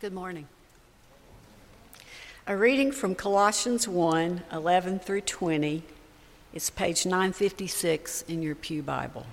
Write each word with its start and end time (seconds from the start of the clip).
Good 0.00 0.14
morning. 0.14 0.48
A 2.46 2.56
reading 2.56 2.90
from 2.90 3.14
Colossians 3.14 3.86
1 3.86 4.44
11 4.50 4.98
through 5.00 5.20
20. 5.20 5.82
It's 6.54 6.70
page 6.70 7.04
956 7.04 8.22
in 8.22 8.40
your 8.40 8.54
Pew 8.54 8.82
Bible. 8.82 9.26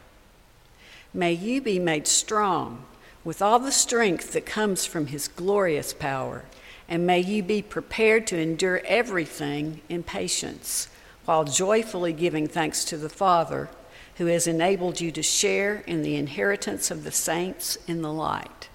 May 1.13 1.31
you 1.31 1.61
be 1.61 1.79
made 1.79 2.05
strong 2.05 2.83
with 3.23 3.41
all 3.41 3.59
the 3.59 3.71
strength 3.71 4.33
that 4.33 4.45
comes 4.45 4.85
from 4.85 5.07
his 5.07 5.29
glorious 5.29 5.93
power, 5.93 6.43
and 6.89 7.07
may 7.07 7.21
you 7.21 7.43
be 7.43 7.61
prepared 7.61 8.27
to 8.27 8.37
endure 8.37 8.81
everything 8.83 9.79
in 9.87 10.03
patience, 10.03 10.89
while 11.23 11.45
joyfully 11.45 12.11
giving 12.11 12.45
thanks 12.45 12.83
to 12.83 12.97
the 12.97 13.07
Father 13.07 13.69
who 14.17 14.25
has 14.25 14.47
enabled 14.47 14.99
you 14.99 15.13
to 15.13 15.23
share 15.23 15.75
in 15.87 16.01
the 16.01 16.17
inheritance 16.17 16.91
of 16.91 17.05
the 17.05 17.11
saints 17.13 17.77
in 17.87 18.01
the 18.01 18.11
light. 18.11 18.67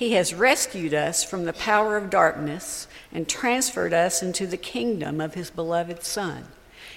He 0.00 0.12
has 0.12 0.32
rescued 0.32 0.94
us 0.94 1.22
from 1.22 1.44
the 1.44 1.52
power 1.52 1.98
of 1.98 2.08
darkness 2.08 2.88
and 3.12 3.28
transferred 3.28 3.92
us 3.92 4.22
into 4.22 4.46
the 4.46 4.56
kingdom 4.56 5.20
of 5.20 5.34
His 5.34 5.50
beloved 5.50 6.04
Son, 6.04 6.46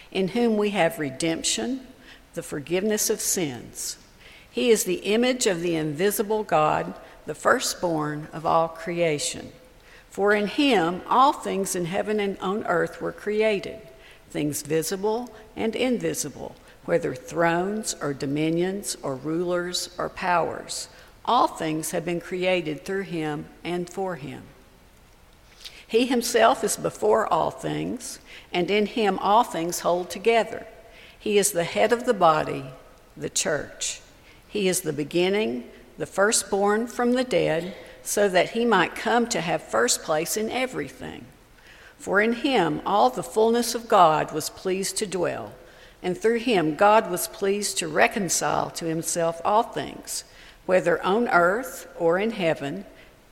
in 0.09 0.29
whom 0.29 0.55
we 0.55 0.69
have 0.69 0.99
redemption, 0.99 1.85
the 2.33 2.41
forgiveness 2.41 3.09
of 3.09 3.19
sins. 3.19 3.97
He 4.49 4.69
is 4.69 4.85
the 4.85 5.01
image 5.01 5.47
of 5.47 5.59
the 5.59 5.75
invisible 5.75 6.43
God, 6.43 6.93
the 7.25 7.35
firstborn 7.35 8.29
of 8.31 8.45
all 8.45 8.69
creation. 8.69 9.51
For 10.09 10.33
in 10.33 10.47
Him 10.47 11.01
all 11.09 11.33
things 11.33 11.75
in 11.75 11.83
heaven 11.83 12.21
and 12.21 12.39
on 12.39 12.65
earth 12.67 13.01
were 13.01 13.11
created, 13.11 13.81
things 14.29 14.61
visible 14.61 15.29
and 15.57 15.75
invisible, 15.75 16.55
whether 16.85 17.13
thrones 17.13 17.97
or 17.99 18.13
dominions 18.13 18.95
or 19.03 19.15
rulers 19.15 19.93
or 19.97 20.07
powers. 20.07 20.87
All 21.25 21.47
things 21.47 21.91
have 21.91 22.03
been 22.03 22.19
created 22.19 22.83
through 22.83 23.03
him 23.03 23.45
and 23.63 23.89
for 23.89 24.15
him. 24.15 24.43
He 25.87 26.05
himself 26.05 26.63
is 26.63 26.75
before 26.75 27.31
all 27.31 27.51
things, 27.51 28.19
and 28.51 28.69
in 28.69 28.87
him 28.87 29.19
all 29.19 29.43
things 29.43 29.81
hold 29.81 30.09
together. 30.09 30.65
He 31.17 31.37
is 31.37 31.51
the 31.51 31.63
head 31.63 31.93
of 31.93 32.05
the 32.05 32.13
body, 32.13 32.65
the 33.15 33.29
church. 33.29 34.01
He 34.47 34.67
is 34.67 34.81
the 34.81 34.91
beginning, 34.91 35.69
the 35.97 36.05
firstborn 36.05 36.87
from 36.87 37.13
the 37.13 37.23
dead, 37.23 37.75
so 38.01 38.27
that 38.27 38.49
he 38.49 38.65
might 38.65 38.95
come 38.95 39.27
to 39.27 39.39
have 39.39 39.63
first 39.63 40.03
place 40.03 40.35
in 40.35 40.49
everything. 40.49 41.25
For 41.97 42.19
in 42.19 42.33
him 42.33 42.81
all 42.85 43.09
the 43.09 43.23
fullness 43.23 43.75
of 43.75 43.87
God 43.87 44.33
was 44.33 44.49
pleased 44.49 44.97
to 44.97 45.07
dwell, 45.07 45.53
and 46.01 46.17
through 46.17 46.39
him 46.39 46.75
God 46.75 47.09
was 47.09 47.29
pleased 47.29 47.77
to 47.77 47.87
reconcile 47.87 48.69
to 48.71 48.85
himself 48.85 49.39
all 49.45 49.63
things 49.63 50.25
whether 50.65 51.03
on 51.03 51.27
earth 51.29 51.87
or 51.97 52.19
in 52.19 52.31
heaven, 52.31 52.85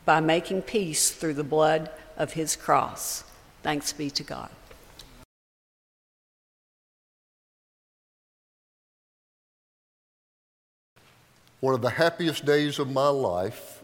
by 0.06 0.20
making 0.20 0.64
peace 0.64 1.12
through 1.12 1.36
the 1.36 1.44
blood 1.44 1.90
of 2.18 2.34
his 2.34 2.56
cross. 2.56 3.24
Thanks 3.64 3.94
be 3.94 4.10
to 4.10 4.24
God. 4.24 4.50
One 11.60 11.76
of 11.76 11.82
the 11.82 11.92
happiest 11.92 12.44
days 12.44 12.80
of 12.80 12.90
my 12.90 13.08
life 13.08 13.84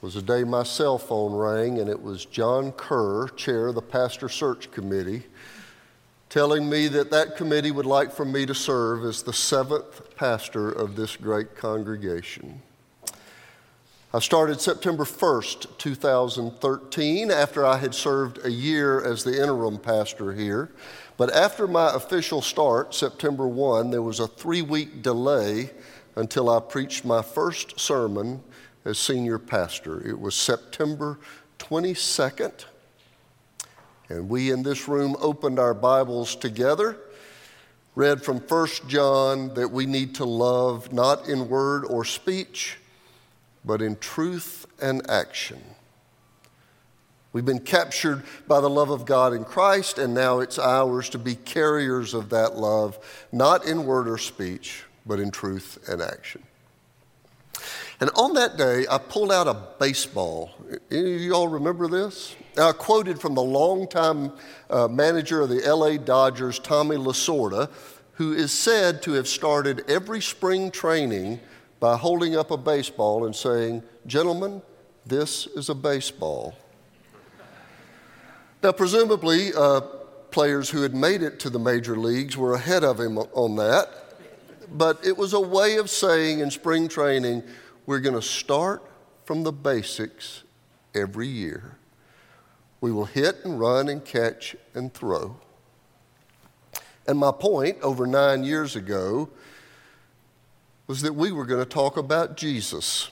was 0.00 0.14
the 0.14 0.22
day 0.22 0.42
my 0.42 0.64
cell 0.64 0.98
phone 0.98 1.32
rang, 1.32 1.78
and 1.78 1.88
it 1.88 2.02
was 2.02 2.24
John 2.24 2.72
Kerr, 2.72 3.28
chair 3.28 3.68
of 3.68 3.76
the 3.76 3.82
pastor 3.82 4.28
search 4.28 4.72
committee, 4.72 5.24
telling 6.30 6.70
me 6.70 6.86
that 6.86 7.10
that 7.10 7.36
committee 7.36 7.72
would 7.72 7.84
like 7.86 8.12
for 8.12 8.24
me 8.24 8.46
to 8.46 8.54
serve 8.54 9.04
as 9.04 9.24
the 9.24 9.32
seventh 9.32 10.16
pastor 10.16 10.70
of 10.70 10.94
this 10.94 11.16
great 11.16 11.56
congregation. 11.56 12.62
I 14.14 14.20
started 14.20 14.60
September 14.60 15.04
1st, 15.04 15.76
2013, 15.78 17.30
after 17.32 17.66
I 17.66 17.78
had 17.78 17.94
served 17.94 18.44
a 18.44 18.50
year 18.50 19.04
as 19.04 19.24
the 19.24 19.42
interim 19.42 19.78
pastor 19.78 20.32
here. 20.32 20.70
But 21.16 21.34
after 21.34 21.66
my 21.66 21.94
official 21.94 22.42
start, 22.42 22.94
September 22.94 23.46
1, 23.46 23.90
there 23.90 24.02
was 24.02 24.20
a 24.20 24.28
three 24.28 24.62
week 24.62 25.02
delay 25.02 25.70
until 26.14 26.48
I 26.48 26.60
preached 26.60 27.04
my 27.04 27.22
first 27.22 27.78
sermon 27.78 28.42
as 28.84 28.98
senior 28.98 29.38
pastor. 29.38 30.06
It 30.06 30.18
was 30.18 30.36
September 30.36 31.18
22nd, 31.58 32.64
and 34.10 34.28
we 34.28 34.50
in 34.50 34.64
this 34.64 34.88
room 34.88 35.16
opened 35.20 35.60
our 35.60 35.72
Bibles 35.72 36.34
together, 36.34 36.96
read 37.94 38.22
from 38.22 38.38
1 38.38 38.68
John 38.88 39.54
that 39.54 39.70
we 39.70 39.86
need 39.86 40.16
to 40.16 40.24
love 40.24 40.92
not 40.92 41.28
in 41.28 41.48
word 41.48 41.84
or 41.84 42.04
speech, 42.04 42.76
but 43.64 43.80
in 43.80 43.96
truth 43.96 44.66
and 44.82 45.08
action. 45.08 45.62
We've 47.32 47.44
been 47.44 47.60
captured 47.60 48.24
by 48.48 48.60
the 48.60 48.68
love 48.68 48.90
of 48.90 49.06
God 49.06 49.32
in 49.32 49.44
Christ, 49.44 49.98
and 49.98 50.12
now 50.12 50.40
it's 50.40 50.58
ours 50.58 51.08
to 51.10 51.18
be 51.18 51.36
carriers 51.36 52.12
of 52.12 52.30
that 52.30 52.56
love, 52.56 52.98
not 53.30 53.64
in 53.64 53.86
word 53.86 54.08
or 54.08 54.18
speech, 54.18 54.82
but 55.06 55.20
in 55.20 55.30
truth 55.30 55.78
and 55.88 56.02
action. 56.02 56.42
And 58.00 58.10
on 58.16 58.34
that 58.34 58.56
day, 58.56 58.86
I 58.90 58.98
pulled 58.98 59.30
out 59.30 59.46
a 59.46 59.54
baseball. 59.78 60.50
Any 60.90 61.14
of 61.14 61.20
you 61.20 61.34
all 61.34 61.46
remember 61.46 61.86
this? 61.86 62.34
I 62.60 62.72
quoted 62.72 63.20
from 63.20 63.34
the 63.34 63.42
longtime 63.42 64.32
uh, 64.68 64.88
manager 64.88 65.40
of 65.40 65.48
the 65.48 65.60
LA 65.60 65.96
Dodgers, 65.96 66.58
Tommy 66.58 66.96
Lasorda, 66.96 67.70
who 68.14 68.32
is 68.32 68.52
said 68.52 69.02
to 69.02 69.12
have 69.12 69.28
started 69.28 69.84
every 69.88 70.20
spring 70.20 70.70
training 70.70 71.40
by 71.78 71.96
holding 71.96 72.36
up 72.36 72.50
a 72.50 72.56
baseball 72.56 73.24
and 73.24 73.34
saying, 73.34 73.82
Gentlemen, 74.06 74.62
this 75.06 75.46
is 75.46 75.68
a 75.68 75.74
baseball. 75.74 76.54
Now, 78.62 78.72
presumably, 78.72 79.52
uh, 79.56 79.80
players 80.30 80.68
who 80.68 80.82
had 80.82 80.94
made 80.94 81.22
it 81.22 81.40
to 81.40 81.50
the 81.50 81.58
major 81.58 81.96
leagues 81.96 82.36
were 82.36 82.54
ahead 82.54 82.84
of 82.84 83.00
him 83.00 83.16
on 83.16 83.56
that, 83.56 83.88
but 84.70 85.04
it 85.04 85.16
was 85.16 85.32
a 85.32 85.40
way 85.40 85.76
of 85.76 85.88
saying 85.88 86.40
in 86.40 86.50
spring 86.50 86.88
training, 86.88 87.42
we're 87.86 88.00
going 88.00 88.14
to 88.14 88.22
start 88.22 88.82
from 89.24 89.42
the 89.42 89.52
basics 89.52 90.42
every 90.94 91.26
year. 91.26 91.78
We 92.80 92.92
will 92.92 93.04
hit 93.04 93.36
and 93.44 93.58
run 93.58 93.88
and 93.88 94.04
catch 94.04 94.56
and 94.74 94.92
throw. 94.92 95.36
And 97.06 97.18
my 97.18 97.32
point 97.32 97.78
over 97.82 98.06
nine 98.06 98.44
years 98.44 98.76
ago 98.76 99.28
was 100.86 101.02
that 101.02 101.14
we 101.14 101.32
were 101.32 101.44
going 101.44 101.62
to 101.62 101.68
talk 101.68 101.96
about 101.96 102.36
Jesus. 102.36 103.10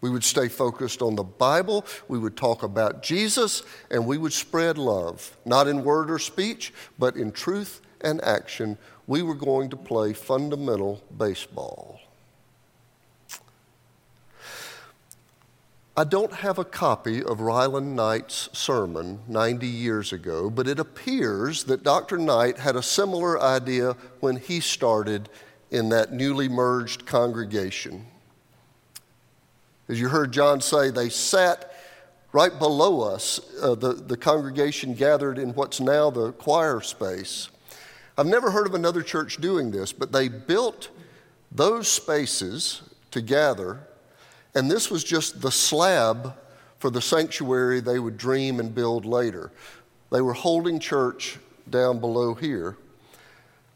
We 0.00 0.10
would 0.10 0.24
stay 0.24 0.48
focused 0.48 1.02
on 1.02 1.14
the 1.14 1.22
Bible, 1.22 1.84
we 2.08 2.18
would 2.18 2.36
talk 2.36 2.62
about 2.62 3.02
Jesus, 3.02 3.62
and 3.90 4.06
we 4.06 4.16
would 4.16 4.32
spread 4.32 4.78
love, 4.78 5.36
not 5.44 5.68
in 5.68 5.84
word 5.84 6.10
or 6.10 6.18
speech, 6.18 6.72
but 6.98 7.16
in 7.16 7.32
truth 7.32 7.82
and 8.00 8.22
action. 8.24 8.78
We 9.06 9.22
were 9.22 9.34
going 9.34 9.68
to 9.70 9.76
play 9.76 10.14
fundamental 10.14 11.02
baseball. 11.16 12.00
I 16.00 16.04
don't 16.04 16.32
have 16.32 16.58
a 16.58 16.64
copy 16.64 17.22
of 17.22 17.42
Ryland 17.42 17.94
Knight's 17.94 18.48
sermon 18.54 19.20
90 19.28 19.66
years 19.66 20.14
ago, 20.14 20.48
but 20.48 20.66
it 20.66 20.78
appears 20.78 21.64
that 21.64 21.82
Dr. 21.82 22.16
Knight 22.16 22.56
had 22.56 22.74
a 22.74 22.82
similar 22.82 23.38
idea 23.38 23.94
when 24.20 24.36
he 24.36 24.60
started 24.60 25.28
in 25.70 25.90
that 25.90 26.10
newly 26.10 26.48
merged 26.48 27.04
congregation. 27.04 28.06
As 29.90 30.00
you 30.00 30.08
heard 30.08 30.32
John 30.32 30.62
say, 30.62 30.88
they 30.88 31.10
sat 31.10 31.70
right 32.32 32.58
below 32.58 33.02
us. 33.02 33.38
Uh, 33.60 33.74
the, 33.74 33.92
the 33.92 34.16
congregation 34.16 34.94
gathered 34.94 35.38
in 35.38 35.50
what's 35.50 35.80
now 35.80 36.08
the 36.08 36.32
choir 36.32 36.80
space. 36.80 37.50
I've 38.16 38.24
never 38.24 38.50
heard 38.50 38.66
of 38.66 38.74
another 38.74 39.02
church 39.02 39.36
doing 39.36 39.70
this, 39.70 39.92
but 39.92 40.12
they 40.12 40.28
built 40.28 40.88
those 41.52 41.88
spaces 41.88 42.80
to 43.10 43.20
gather 43.20 43.80
and 44.54 44.70
this 44.70 44.90
was 44.90 45.04
just 45.04 45.40
the 45.40 45.50
slab 45.50 46.34
for 46.78 46.90
the 46.90 47.00
sanctuary 47.00 47.80
they 47.80 47.98
would 47.98 48.16
dream 48.16 48.58
and 48.58 48.74
build 48.74 49.04
later. 49.04 49.52
They 50.10 50.20
were 50.20 50.32
holding 50.32 50.80
church 50.80 51.38
down 51.68 52.00
below 52.00 52.34
here. 52.34 52.76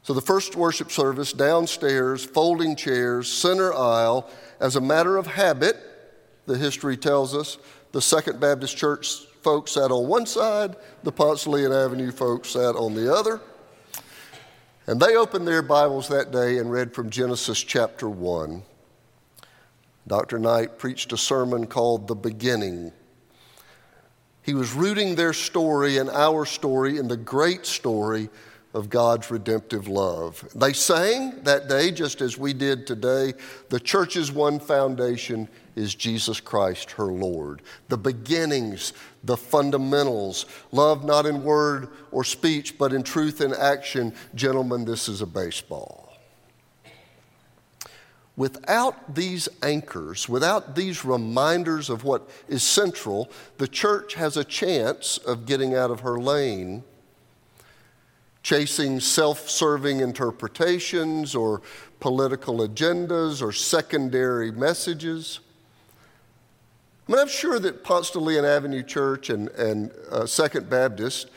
So 0.02 0.12
the 0.12 0.20
first 0.20 0.56
worship 0.56 0.90
service 0.90 1.32
downstairs, 1.32 2.24
folding 2.24 2.76
chairs, 2.76 3.32
center 3.32 3.72
aisle, 3.72 4.28
as 4.60 4.76
a 4.76 4.80
matter 4.80 5.16
of 5.16 5.26
habit, 5.26 5.76
the 6.46 6.58
history 6.58 6.96
tells 6.96 7.34
us. 7.34 7.56
The 7.92 8.02
Second 8.02 8.40
Baptist 8.40 8.76
Church 8.76 9.24
folks 9.42 9.72
sat 9.72 9.90
on 9.90 10.08
one 10.08 10.26
side, 10.26 10.76
the 11.04 11.12
Ponce 11.12 11.44
de 11.44 11.50
Leon 11.50 11.72
Avenue 11.72 12.10
folks 12.10 12.50
sat 12.50 12.74
on 12.74 12.94
the 12.94 13.14
other. 13.14 13.40
And 14.86 15.00
they 15.00 15.16
opened 15.16 15.46
their 15.48 15.62
Bibles 15.62 16.08
that 16.08 16.32
day 16.32 16.58
and 16.58 16.70
read 16.70 16.92
from 16.92 17.08
Genesis 17.08 17.62
chapter 17.62 18.08
1. 18.08 18.62
Dr. 20.06 20.38
Knight 20.38 20.78
preached 20.78 21.12
a 21.12 21.16
sermon 21.16 21.66
called 21.66 22.08
The 22.08 22.14
Beginning. 22.14 22.92
He 24.42 24.52
was 24.52 24.74
rooting 24.74 25.14
their 25.14 25.32
story 25.32 25.96
and 25.96 26.10
our 26.10 26.44
story 26.44 26.98
in 26.98 27.08
the 27.08 27.16
great 27.16 27.64
story 27.64 28.28
of 28.74 28.90
God's 28.90 29.30
redemptive 29.30 29.86
love. 29.88 30.46
They 30.54 30.72
sang 30.72 31.42
that 31.44 31.68
day, 31.68 31.92
just 31.92 32.20
as 32.20 32.36
we 32.36 32.52
did 32.52 32.86
today, 32.86 33.32
the 33.70 33.78
church's 33.78 34.32
one 34.32 34.58
foundation 34.58 35.48
is 35.76 35.94
Jesus 35.94 36.40
Christ, 36.40 36.90
her 36.92 37.06
Lord. 37.06 37.62
The 37.88 37.96
beginnings, 37.96 38.92
the 39.22 39.36
fundamentals, 39.36 40.46
love 40.72 41.04
not 41.04 41.24
in 41.24 41.44
word 41.44 41.88
or 42.10 42.24
speech, 42.24 42.76
but 42.76 42.92
in 42.92 43.04
truth 43.04 43.40
and 43.40 43.54
action. 43.54 44.12
Gentlemen, 44.34 44.84
this 44.84 45.08
is 45.08 45.22
a 45.22 45.26
baseball. 45.26 46.03
Without 48.36 49.14
these 49.14 49.48
anchors, 49.62 50.28
without 50.28 50.74
these 50.74 51.04
reminders 51.04 51.88
of 51.88 52.02
what 52.02 52.28
is 52.48 52.64
central, 52.64 53.30
the 53.58 53.68
church 53.68 54.14
has 54.14 54.36
a 54.36 54.42
chance 54.42 55.18
of 55.18 55.46
getting 55.46 55.74
out 55.74 55.92
of 55.92 56.00
her 56.00 56.18
lane, 56.18 56.82
chasing 58.42 58.98
self 58.98 59.48
serving 59.48 60.00
interpretations 60.00 61.36
or 61.36 61.62
political 62.00 62.58
agendas 62.58 63.40
or 63.40 63.52
secondary 63.52 64.50
messages. 64.50 65.38
I 67.08 67.12
mean, 67.12 67.20
I'm 67.20 67.28
sure 67.28 67.60
that 67.60 67.84
Ponce 67.84 68.10
de 68.10 68.18
Leon 68.18 68.44
Avenue 68.44 68.82
Church 68.82 69.30
and, 69.30 69.48
and 69.50 69.92
uh, 70.10 70.26
Second 70.26 70.68
Baptist 70.68 71.30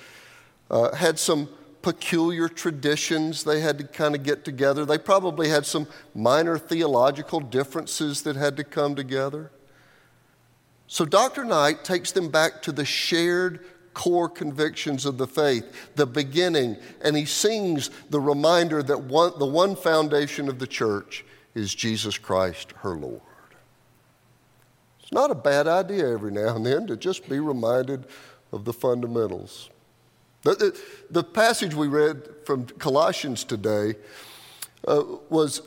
uh, 0.72 0.96
had 0.96 1.20
some 1.20 1.48
peculiar 1.88 2.50
traditions 2.50 3.46
they 3.46 3.62
had 3.62 3.78
to 3.78 3.86
kind 3.86 4.14
of 4.14 4.22
get 4.22 4.44
together. 4.44 4.84
They 4.84 4.98
probably 4.98 5.48
had 5.48 5.66
some 5.66 5.88
minor 6.14 6.58
theological 6.58 7.40
differences 7.40 8.24
that 8.24 8.36
had 8.36 8.58
to 8.58 8.66
come 8.66 8.94
together. 8.94 9.52
So 10.88 11.06
Dr. 11.06 11.46
Knight 11.46 11.86
takes 11.86 12.12
them 12.12 12.28
back 12.28 12.62
to 12.64 12.74
the 12.74 12.84
shared 12.84 13.64
core 13.94 14.28
convictions 14.28 15.06
of 15.06 15.18
the 15.18 15.28
faith, 15.28 15.64
the 15.96 16.06
beginning, 16.06 16.76
and 17.02 17.16
he 17.16 17.24
sings 17.24 17.90
the 18.10 18.20
reminder 18.20 18.84
that 18.84 19.04
one, 19.04 19.40
the 19.40 19.46
one 19.46 19.74
foundation 19.74 20.50
of 20.50 20.60
the 20.60 20.68
church 20.68 21.24
is 21.56 21.74
Jesus 21.74 22.18
Christ, 22.18 22.74
her 22.80 22.96
Lord. 22.96 23.22
It's 25.02 25.14
not 25.14 25.32
a 25.32 25.36
bad 25.36 25.70
idea 25.70 26.12
every 26.12 26.32
now 26.32 26.58
and 26.58 26.66
then 26.66 26.86
to 26.88 26.98
just 26.98 27.30
be 27.30 27.40
reminded 27.40 28.08
of 28.52 28.66
the 28.66 28.74
fundamentals. 28.74 29.70
The, 30.44 30.56
the, 30.56 30.82
the 31.10 31.24
passage 31.24 31.74
we 31.74 31.88
read 31.88 32.22
from 32.46 32.66
Colossians 32.66 33.44
today 33.44 33.96
uh, 34.88 35.04
was, 35.30 35.62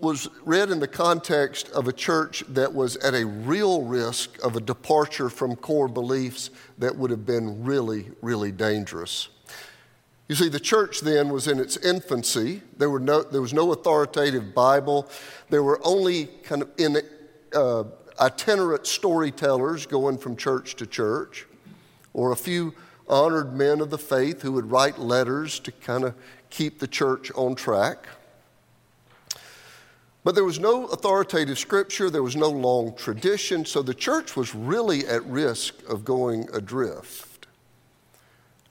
was 0.00 0.28
read 0.44 0.70
in 0.70 0.80
the 0.80 0.88
context 0.88 1.68
of 1.70 1.88
a 1.88 1.92
church 1.92 2.44
that 2.48 2.72
was 2.72 2.96
at 2.96 3.14
a 3.14 3.26
real 3.26 3.82
risk 3.82 4.42
of 4.44 4.56
a 4.56 4.60
departure 4.60 5.28
from 5.28 5.56
core 5.56 5.88
beliefs 5.88 6.50
that 6.78 6.96
would 6.96 7.10
have 7.10 7.26
been 7.26 7.64
really, 7.64 8.10
really 8.22 8.52
dangerous. 8.52 9.28
You 10.28 10.34
see, 10.34 10.48
the 10.48 10.60
church 10.60 11.00
then 11.00 11.28
was 11.28 11.48
in 11.48 11.60
its 11.60 11.76
infancy. 11.76 12.62
There, 12.78 12.88
were 12.88 13.00
no, 13.00 13.22
there 13.22 13.42
was 13.42 13.52
no 13.52 13.72
authoritative 13.72 14.54
Bible. 14.54 15.08
There 15.50 15.62
were 15.62 15.80
only 15.84 16.26
kind 16.44 16.62
of 16.62 16.70
in, 16.78 16.96
uh, 17.54 17.84
itinerant 18.20 18.86
storytellers 18.86 19.86
going 19.86 20.18
from 20.18 20.36
church 20.36 20.76
to 20.76 20.86
church, 20.86 21.46
or 22.12 22.32
a 22.32 22.36
few 22.36 22.74
honored 23.08 23.54
men 23.54 23.80
of 23.80 23.90
the 23.90 23.98
faith 23.98 24.42
who 24.42 24.52
would 24.52 24.70
write 24.70 24.98
letters 24.98 25.58
to 25.60 25.72
kind 25.72 26.04
of 26.04 26.14
keep 26.50 26.78
the 26.78 26.86
church 26.86 27.30
on 27.34 27.54
track. 27.54 28.06
But 30.24 30.34
there 30.34 30.44
was 30.44 30.58
no 30.58 30.86
authoritative 30.86 31.58
scripture, 31.58 32.08
there 32.08 32.22
was 32.22 32.36
no 32.36 32.48
long 32.48 32.94
tradition, 32.96 33.66
so 33.66 33.82
the 33.82 33.92
church 33.92 34.36
was 34.36 34.54
really 34.54 35.06
at 35.06 35.24
risk 35.26 35.74
of 35.86 36.04
going 36.04 36.48
adrift. 36.54 37.46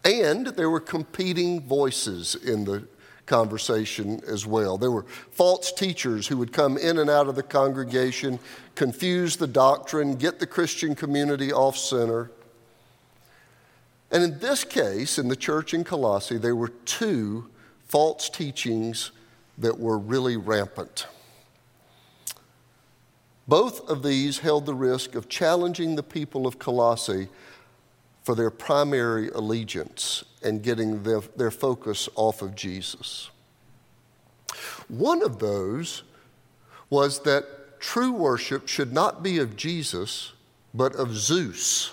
And 0.03 0.47
there 0.47 0.69
were 0.69 0.79
competing 0.79 1.62
voices 1.62 2.36
in 2.36 2.65
the 2.65 2.88
conversation 3.25 4.21
as 4.27 4.45
well. 4.45 4.77
There 4.77 4.91
were 4.91 5.06
false 5.31 5.71
teachers 5.71 6.27
who 6.27 6.38
would 6.38 6.51
come 6.51 6.77
in 6.77 6.97
and 6.97 7.09
out 7.09 7.27
of 7.27 7.36
the 7.36 7.44
congregation, 7.44 8.39
confuse 8.75 9.38
the 9.38 9.47
doctrine, 9.47 10.15
get 10.15 10.39
the 10.39 10.47
Christian 10.47 10.95
community 10.95 11.53
off 11.53 11.77
center. 11.77 12.31
And 14.13 14.24
in 14.24 14.38
this 14.38 14.63
case, 14.63 15.18
in 15.18 15.27
the 15.27 15.36
church 15.36 15.74
in 15.74 15.83
Colossae, 15.83 16.38
there 16.38 16.56
were 16.56 16.68
two 16.86 17.50
false 17.88 18.30
teachings 18.30 19.12
that 19.57 19.80
were 19.80 19.98
really 19.98 20.38
rampant. 20.38 21.07
Both 23.48 23.89
of 23.89 24.04
these 24.04 24.38
held 24.38 24.68
the 24.68 24.75
risk 24.75 25.15
of 25.15 25.27
challenging 25.27 25.95
the 25.95 26.04
people 26.04 26.45
of 26.45 26.60
Colossae 26.60 27.27
for 28.21 28.36
their 28.36 28.51
primary 28.51 29.30
allegiance 29.30 30.24
and 30.44 30.62
getting 30.62 31.01
their, 31.01 31.21
their 31.36 31.51
focus 31.51 32.07
off 32.15 32.44
of 32.44 32.56
Jesus. 32.56 33.31
One 34.88 35.24
of 35.24 35.39
those 35.39 36.04
was 36.92 37.21
that 37.24 37.80
true 37.80 38.12
worship 38.12 38.68
should 38.68 38.94
not 38.94 39.24
be 39.24 39.39
of 39.39 39.57
Jesus, 39.57 40.33
but 40.71 40.95
of 40.95 41.15
Zeus. 41.15 41.92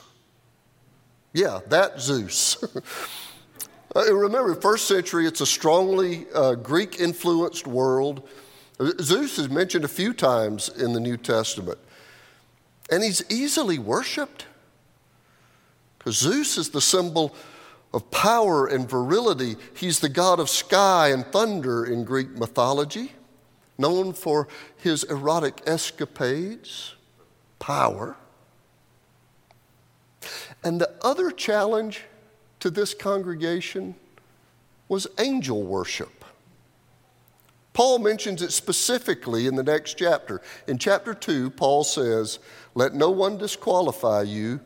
Yeah, 1.33 1.61
that 1.69 2.01
Zeus. 2.01 2.63
uh, 3.97 4.15
remember, 4.15 4.55
first 4.55 4.89
century, 4.89 5.27
it's 5.27 5.41
a 5.41 5.47
strongly 5.47 6.27
uh, 6.35 6.55
Greek 6.55 7.01
influenced 7.01 7.67
world. 7.67 8.29
Zeus 9.01 9.39
is 9.39 9.49
mentioned 9.49 9.85
a 9.85 9.89
few 9.89 10.13
times 10.13 10.69
in 10.69 10.93
the 10.93 11.01
New 11.01 11.17
Testament, 11.17 11.79
and 12.91 13.03
he's 13.03 13.23
easily 13.31 13.79
worshiped. 13.79 14.47
Because 15.99 16.17
Zeus 16.17 16.57
is 16.57 16.71
the 16.71 16.81
symbol 16.81 17.35
of 17.93 18.11
power 18.11 18.67
and 18.67 18.89
virility. 18.89 19.57
He's 19.75 20.01
the 20.01 20.09
god 20.09 20.41
of 20.41 20.49
sky 20.49 21.09
and 21.09 21.27
thunder 21.27 21.85
in 21.85 22.05
Greek 22.05 22.31
mythology, 22.31 23.13
known 23.77 24.15
for 24.15 24.49
his 24.79 25.05
erotic 25.05 25.61
escapades, 25.67 26.95
power. 27.59 28.17
And 30.63 30.81
the 30.81 30.93
other 31.03 31.31
challenge 31.31 32.03
to 32.61 32.71
this 32.71 32.95
congregation 32.95 33.95
was 34.89 35.07
angel 35.19 35.63
worship. 35.63 36.25
Paul 37.73 38.01
mentions 38.01 38.43
it 38.43 38.53
specifically 38.53 39.47
in 39.47 39.55
the 39.55 39.63
next 39.63 39.95
chapter. 39.95 40.43
In 40.67 40.77
chapter 40.77 41.15
2, 41.15 41.51
Paul 41.51 41.85
says, 41.85 42.41
Let 42.75 42.95
no 42.95 43.11
one 43.11 43.39
disqualify 43.39 44.23
you, 44.23 44.61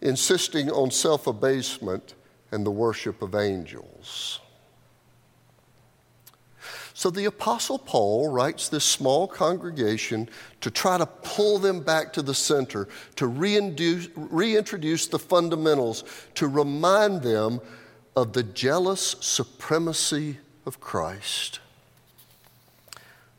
insisting 0.00 0.70
on 0.70 0.90
self 0.90 1.26
abasement 1.26 2.14
and 2.52 2.64
the 2.64 2.70
worship 2.70 3.22
of 3.22 3.34
angels. 3.34 4.40
So 6.94 7.10
the 7.10 7.24
Apostle 7.24 7.78
Paul 7.78 8.30
writes 8.30 8.68
this 8.68 8.84
small 8.84 9.26
congregation 9.26 10.28
to 10.60 10.70
try 10.70 10.98
to 10.98 11.06
pull 11.06 11.58
them 11.58 11.80
back 11.80 12.12
to 12.12 12.22
the 12.22 12.34
center, 12.34 12.86
to 13.16 13.26
reintroduce 13.26 15.06
the 15.06 15.18
fundamentals, 15.18 16.04
to 16.34 16.46
remind 16.48 17.22
them 17.22 17.60
of 18.14 18.34
the 18.34 18.42
jealous 18.42 19.16
supremacy 19.20 20.38
of 20.66 20.80
Christ. 20.80 21.60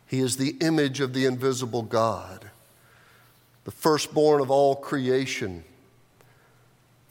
He 0.08 0.20
is 0.20 0.38
the 0.38 0.56
image 0.62 1.00
of 1.00 1.14
the 1.14 1.26
invisible 1.26 1.84
God, 1.84 2.50
the 3.66 3.72
firstborn 3.72 4.42
of 4.42 4.50
all 4.50 4.76
creation 4.76 5.64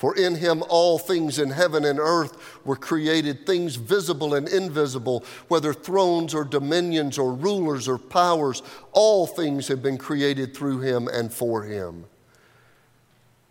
for 0.03 0.17
in 0.17 0.35
him 0.35 0.65
all 0.69 0.99
things 0.99 1.39
in 1.39 1.51
heaven 1.51 1.85
and 1.85 2.01
earth 2.01 2.37
were 2.65 2.75
created, 2.75 3.47
things 3.47 3.77
visible 3.77 4.35
and 4.35 4.49
invisible, 4.49 5.25
whether 5.47 5.73
thrones 5.73 6.35
or 6.35 6.43
dominions 6.43 7.19
or 7.19 7.33
rulers 7.33 7.87
or 7.87 7.99
powers, 7.99 8.65
all 8.91 9.29
things 9.29 9.69
have 9.69 9.81
been 9.81 9.97
created 9.97 10.57
through 10.57 10.81
him 10.81 11.07
and 11.07 11.33
for 11.33 11.63
him. 11.63 12.07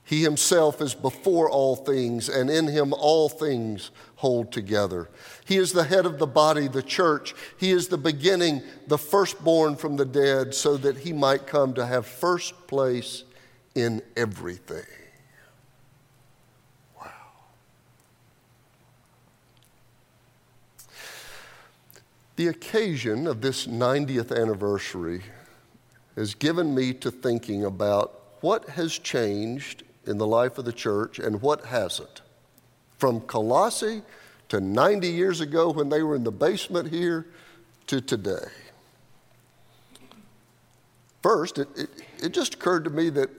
He 0.03 0.23
himself 0.23 0.81
is 0.81 0.93
before 0.93 1.49
all 1.49 1.77
things, 1.77 2.27
and 2.27 2.49
in 2.49 2.67
him 2.67 2.91
all 2.91 3.29
things 3.29 3.89
hold 4.17 4.51
together. 4.51 5.07
He 5.45 5.55
is 5.55 5.71
the 5.71 5.85
head 5.85 6.05
of 6.05 6.19
the 6.19 6.27
body, 6.27 6.67
the 6.67 6.83
church. 6.83 7.33
He 7.55 7.71
is 7.71 7.87
the 7.87 7.97
beginning, 7.97 8.61
the 8.87 8.97
firstborn 8.97 9.77
from 9.77 9.95
the 9.95 10.03
dead, 10.03 10.53
so 10.53 10.75
that 10.75 10.97
he 10.97 11.13
might 11.13 11.47
come 11.47 11.73
to 11.75 11.85
have 11.85 12.05
first 12.05 12.67
place 12.67 13.23
in 13.73 14.01
everything. 14.17 14.83
The 22.41 22.47
occasion 22.47 23.27
of 23.27 23.41
this 23.41 23.67
90th 23.67 24.35
anniversary 24.35 25.21
has 26.15 26.33
given 26.33 26.73
me 26.73 26.91
to 26.95 27.11
thinking 27.11 27.65
about 27.65 28.19
what 28.39 28.67
has 28.69 28.97
changed 28.97 29.83
in 30.07 30.17
the 30.17 30.25
life 30.25 30.57
of 30.57 30.65
the 30.65 30.73
church 30.73 31.19
and 31.19 31.39
what 31.39 31.65
hasn't. 31.65 32.23
From 32.97 33.21
Colossae 33.21 34.01
to 34.49 34.59
90 34.59 35.07
years 35.07 35.39
ago 35.39 35.69
when 35.69 35.89
they 35.89 36.01
were 36.01 36.15
in 36.15 36.23
the 36.23 36.31
basement 36.31 36.89
here 36.89 37.27
to 37.85 38.01
today. 38.01 38.49
First, 41.21 41.59
it, 41.59 41.67
it, 41.77 41.89
it 42.23 42.33
just 42.33 42.55
occurred 42.55 42.85
to 42.85 42.89
me 42.89 43.11
that 43.11 43.29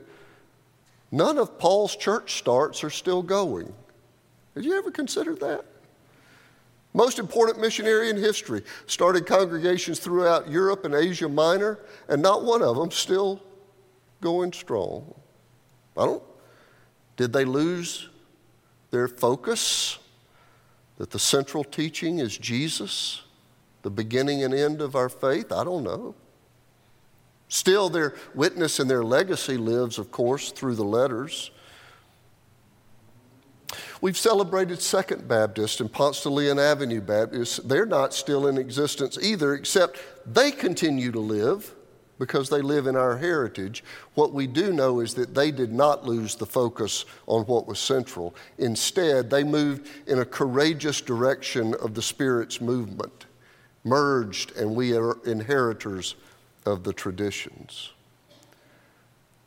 none 1.11 1.39
of 1.39 1.59
Paul's 1.59 1.97
church 1.97 2.39
starts 2.39 2.85
are 2.85 2.91
still 2.91 3.25
going. 3.25 3.75
Did 4.55 4.65
you 4.65 4.79
ever 4.79 4.93
consider 4.93 5.35
that? 5.35 5.65
Most 6.95 7.19
important 7.19 7.59
missionary 7.61 8.11
in 8.11 8.17
history 8.17 8.63
started 8.87 9.27
congregations 9.27 9.99
throughout 9.99 10.49
Europe 10.49 10.85
and 10.85 10.95
Asia 10.95 11.29
Minor, 11.29 11.79
and 12.09 12.21
not 12.21 12.45
one 12.45 12.63
of 12.63 12.77
them 12.77 12.91
still 12.91 13.41
going 14.21 14.53
strong. 14.53 15.15
I 15.97 16.05
don't. 16.05 16.23
Did 17.17 17.33
they 17.33 17.45
lose 17.45 18.09
their 18.91 19.09
focus? 19.09 19.99
That 20.99 21.11
the 21.11 21.19
central 21.19 21.65
teaching 21.65 22.19
is 22.19 22.37
Jesus, 22.37 23.23
the 23.83 23.91
beginning 23.91 24.45
and 24.45 24.53
end 24.55 24.81
of 24.81 24.95
our 24.95 25.09
faith? 25.09 25.51
I 25.51 25.65
don't 25.65 25.83
know. 25.83 26.15
Still, 27.49 27.89
their 27.89 28.15
witness 28.35 28.79
and 28.79 28.89
their 28.89 29.03
legacy 29.03 29.57
lives, 29.57 29.99
of 29.99 30.11
course, 30.11 30.53
through 30.53 30.75
the 30.75 30.85
letters. 30.85 31.51
We've 34.01 34.17
celebrated 34.17 34.83
Second 34.83 35.29
Baptist 35.29 35.81
and 35.81 35.93
Ponce 35.93 36.23
de 36.23 36.31
Leon 36.31 36.59
Avenue 36.59 37.01
Baptist. 37.01 37.69
They're 37.69 37.87
not 37.87 38.15
still 38.15 38.47
in 38.47 38.59
existence 38.59 39.19
either, 39.21 39.55
except 39.55 40.01
they 40.27 40.51
continue 40.51 41.13
to 41.13 41.21
live 41.21 41.75
because 42.19 42.49
they 42.49 42.61
live 42.61 42.87
in 42.87 42.95
our 42.95 43.17
heritage. 43.17 43.83
What 44.15 44.33
we 44.33 44.47
do 44.47 44.73
know 44.73 45.01
is 45.01 45.15
that 45.15 45.35
they 45.35 45.51
did 45.51 45.73
not 45.73 46.07
lose 46.07 46.37
the 46.37 46.47
focus 46.47 47.05
on 47.27 47.43
what 47.47 47.67
was 47.67 47.81
central. 47.81 48.35
Instead, 48.59 49.29
they 49.29 49.43
moved 49.43 49.89
in 50.07 50.21
a 50.21 50.25
courageous 50.25 51.01
direction 51.01 51.75
of 51.75 51.95
the 51.95 52.03
Spirit's 52.03 52.61
movement, 52.61 53.27
merged, 53.83 54.57
and 54.57 54.77
we 54.77 54.97
are 54.97 55.19
inheritors 55.25 56.15
of 56.65 56.85
the 56.85 56.93
traditions. 56.93 57.91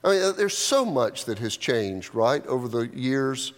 I 0.03 0.09
mean, 0.09 0.33
there's 0.35 0.57
so 0.57 0.85
much 0.85 1.25
that 1.25 1.39
has 1.39 1.57
changed, 1.57 2.13
right, 2.13 2.45
over 2.45 2.67
the 2.67 2.87
years 2.93 3.53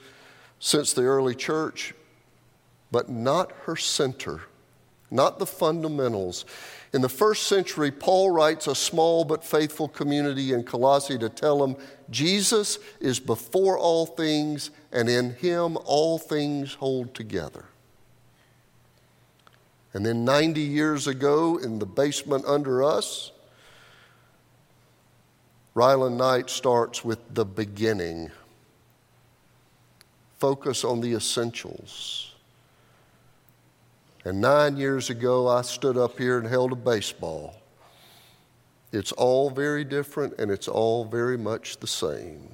since 0.60 0.94
the 0.94 1.04
early 1.04 1.36
church, 1.36 1.94
but 2.92 3.10
not 3.10 3.52
her 3.64 3.76
center, 3.76 4.42
not 5.12 5.40
the 5.40 5.46
fundamentals. 5.46 6.46
In 6.94 7.02
the 7.02 7.10
first 7.10 7.44
century, 7.44 7.92
Paul 7.92 8.32
writes 8.32 8.68
a 8.68 8.76
small 8.76 9.26
but 9.26 9.44
faithful 9.44 9.88
community 9.88 10.54
in 10.54 10.64
Colossae 10.64 11.18
to 11.18 11.30
tell 11.30 11.60
them 11.60 11.76
Jesus 12.10 12.80
is 13.00 13.20
before 13.20 13.78
all 13.78 14.06
things, 14.06 14.72
and 14.92 15.10
in 15.10 15.34
him 15.36 15.78
all 15.86 16.18
things 16.18 16.76
hold 16.76 17.14
together. 17.14 17.66
And 19.94 20.06
then 20.06 20.26
90 20.26 20.62
years 20.62 21.08
ago, 21.08 21.58
in 21.58 21.80
the 21.80 21.86
basement 21.86 22.46
under 22.46 22.84
us, 22.84 23.32
Ryland 25.74 26.18
Knight 26.18 26.50
starts 26.50 27.04
with 27.04 27.20
the 27.34 27.46
beginning. 27.46 28.32
Focus 30.38 30.84
on 30.84 31.02
the 31.02 31.14
essentials. 31.14 32.34
And 34.24 34.42
nine 34.42 34.78
years 34.78 35.10
ago, 35.10 35.48
I 35.48 35.62
stood 35.62 35.98
up 35.98 36.18
here 36.18 36.38
and 36.38 36.48
held 36.48 36.72
a 36.74 36.76
baseball. 36.76 37.56
It's 38.92 39.12
all 39.14 39.50
very 39.50 39.84
different 39.84 40.38
and 40.40 40.52
it's 40.52 40.68
all 40.68 41.06
very 41.06 41.38
much 41.38 41.78
the 41.78 41.88
same. 41.88 42.50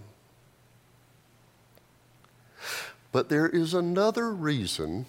But 3.11 3.29
there 3.29 3.47
is 3.47 3.73
another 3.73 4.31
reason 4.31 5.05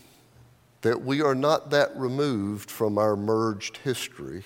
that 0.82 1.02
we 1.02 1.22
are 1.22 1.34
not 1.34 1.70
that 1.70 1.96
removed 1.96 2.70
from 2.70 2.98
our 2.98 3.16
merged 3.16 3.78
history, 3.78 4.44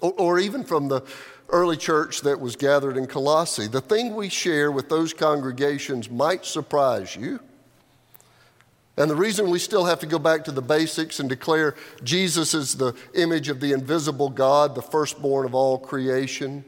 or, 0.00 0.12
or 0.18 0.38
even 0.38 0.62
from 0.62 0.88
the 0.88 1.02
early 1.48 1.78
church 1.78 2.20
that 2.20 2.38
was 2.38 2.56
gathered 2.56 2.98
in 2.98 3.06
Colossae. 3.06 3.66
The 3.66 3.80
thing 3.80 4.14
we 4.14 4.28
share 4.28 4.70
with 4.70 4.90
those 4.90 5.14
congregations 5.14 6.10
might 6.10 6.44
surprise 6.44 7.16
you. 7.16 7.40
And 9.00 9.10
the 9.10 9.16
reason 9.16 9.48
we 9.48 9.58
still 9.58 9.86
have 9.86 9.98
to 10.00 10.06
go 10.06 10.18
back 10.18 10.44
to 10.44 10.52
the 10.52 10.60
basics 10.60 11.20
and 11.20 11.28
declare 11.28 11.74
Jesus 12.04 12.52
is 12.52 12.74
the 12.74 12.94
image 13.14 13.48
of 13.48 13.58
the 13.58 13.72
invisible 13.72 14.28
God, 14.28 14.74
the 14.74 14.82
firstborn 14.82 15.46
of 15.46 15.54
all 15.54 15.78
creation, 15.78 16.64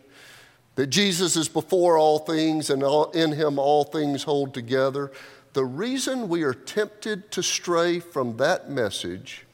that 0.77 0.87
Jesus 0.87 1.37
is 1.37 1.49
before 1.49 1.99
all 1.99 2.19
things 2.19 2.71
and 2.71 2.83
in 3.15 3.33
him 3.33 3.59
all 3.59 3.85
things 3.85 4.23
hold 4.23 4.55
together. 4.55 5.12
The 5.53 5.67
reason 5.67 6.31
we 6.31 6.43
are 6.43 6.55
tempted 6.55 7.31
to 7.33 7.43
stray 7.43 8.01
from 8.01 8.39
that 8.39 8.71
message 8.71 9.45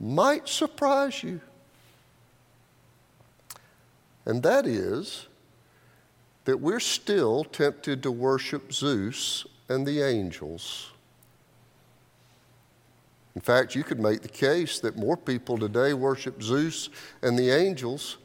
might 0.00 0.48
surprise 0.48 1.22
you 1.22 1.42
and 4.28 4.42
that 4.42 4.66
is 4.66 5.26
that 6.44 6.60
we're 6.60 6.80
still 6.80 7.44
tempted 7.44 8.02
to 8.02 8.10
worship 8.10 8.72
Zeus 8.72 9.46
and 9.68 9.86
the 9.86 10.02
angels. 10.02 10.92
In 13.38 13.42
fact, 13.42 13.76
you 13.76 13.84
could 13.84 14.00
make 14.00 14.22
the 14.22 14.28
case 14.28 14.80
that 14.80 14.96
more 14.96 15.16
people 15.16 15.56
today 15.58 15.94
worship 15.94 16.42
Zeus 16.42 16.90
and 17.22 17.38
the 17.38 17.50
angels 17.50 18.18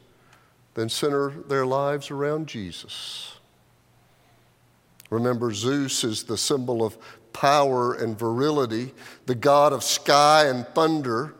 than 0.73 0.89
center 0.89 1.29
their 1.29 1.67
lives 1.67 2.09
around 2.09 2.47
Jesus. 2.47 3.35
Remember, 5.11 5.53
Zeus 5.53 6.03
is 6.03 6.23
the 6.23 6.35
symbol 6.35 6.83
of 6.83 6.97
power 7.31 7.93
and 7.93 8.17
virility, 8.17 8.91
the 9.27 9.35
god 9.35 9.71
of 9.71 9.83
sky 9.83 10.47
and 10.47 10.65
thunder. 10.69 11.35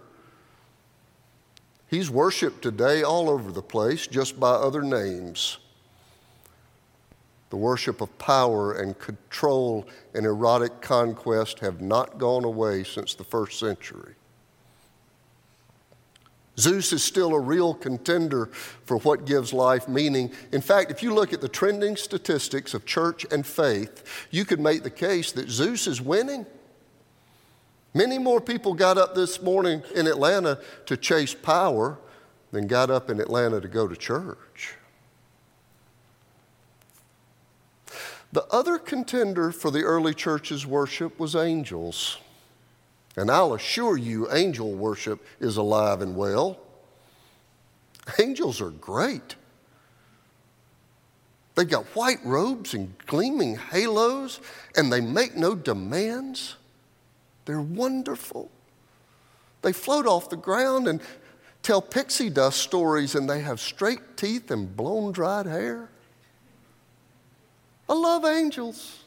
He's 1.88 2.12
worshiped 2.12 2.62
today 2.62 3.02
all 3.02 3.28
over 3.28 3.52
the 3.52 3.64
place 3.64 4.06
just 4.06 4.40
by 4.40 4.52
other 4.52 4.84
names. 4.84 5.58
The 7.54 7.58
worship 7.58 8.02
of 8.02 8.18
power 8.18 8.74
and 8.74 8.98
control 8.98 9.86
and 10.16 10.26
erotic 10.26 10.82
conquest 10.82 11.60
have 11.60 11.82
not 11.82 12.18
gone 12.18 12.46
away 12.46 12.84
since 12.84 13.14
the 13.14 13.24
first 13.24 13.60
century. 13.60 14.16
Zeus 16.58 16.92
is 16.92 17.04
still 17.04 17.36
a 17.36 17.40
real 17.40 17.76
contender 17.76 18.48
for 18.86 18.98
what 18.98 19.28
gives 19.28 19.54
life 19.54 19.88
meaning. 19.88 20.32
In 20.52 20.62
fact, 20.62 20.90
if 20.90 21.04
you 21.04 21.14
look 21.14 21.32
at 21.32 21.42
the 21.42 21.48
trending 21.48 21.96
statistics 21.96 22.74
of 22.74 22.88
church 22.88 23.24
and 23.30 23.46
faith, 23.46 24.28
you 24.32 24.46
could 24.46 24.60
make 24.60 24.82
the 24.82 24.90
case 24.90 25.32
that 25.34 25.48
Zeus 25.48 25.86
is 25.86 26.02
winning. 26.02 26.48
Many 27.94 28.18
more 28.18 28.42
people 28.42 28.74
got 28.74 28.98
up 28.98 29.14
this 29.14 29.44
morning 29.44 29.84
in 29.94 30.08
Atlanta 30.08 30.60
to 30.88 30.98
chase 30.98 31.36
power 31.36 32.00
than 32.52 32.66
got 32.66 32.90
up 32.90 33.12
in 33.12 33.20
Atlanta 33.20 33.62
to 33.62 33.68
go 33.68 33.88
to 33.88 33.96
church. 33.96 34.74
The 38.34 38.46
other 38.48 38.80
contender 38.80 39.52
for 39.52 39.70
the 39.70 39.84
early 39.84 40.16
church's 40.16 40.66
worship 40.66 41.20
was 41.20 41.36
angels. 41.36 42.18
And 43.16 43.30
I'll 43.30 43.54
assure 43.54 43.96
you, 43.96 44.32
angel 44.34 44.74
worship 44.74 45.24
is 45.40 45.56
alive 45.56 46.02
and 46.02 46.16
well. 46.16 46.58
Angels 48.20 48.60
are 48.60 48.72
great. 48.72 49.36
They've 51.54 51.70
got 51.70 51.86
white 51.96 52.26
robes 52.26 52.74
and 52.74 52.98
gleaming 53.06 53.56
halos, 53.56 54.40
and 54.76 54.92
they 54.92 55.00
make 55.00 55.36
no 55.36 55.54
demands. 55.54 56.56
They're 57.46 57.62
wonderful. 57.62 58.50
They 59.62 59.74
float 59.74 60.08
off 60.08 60.32
the 60.32 60.38
ground 60.38 60.88
and 60.88 61.02
tell 61.62 61.84
pixie 61.84 62.32
dust 62.32 62.62
stories, 62.62 63.14
and 63.14 63.30
they 63.30 63.42
have 63.42 63.60
straight 63.60 64.18
teeth 64.18 64.50
and 64.50 64.76
blown 64.76 65.12
dried 65.12 65.46
hair. 65.46 65.90
I 67.90 67.94
love 67.94 68.26
angels. 68.26 69.00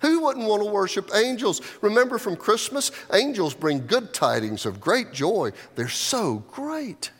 Who 0.00 0.20
wouldn't 0.20 0.46
want 0.46 0.62
to 0.62 0.70
worship 0.70 1.10
angels? 1.14 1.60
Remember 1.82 2.18
from 2.18 2.36
Christmas, 2.36 2.90
angels 3.12 3.54
bring 3.54 3.86
good 3.86 4.14
tidings 4.14 4.64
of 4.64 4.80
great 4.80 5.12
joy. 5.12 5.52
They're 5.74 5.88
so 5.88 6.36
great. 6.50 7.10